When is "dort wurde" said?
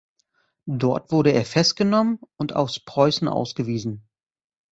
0.65-1.31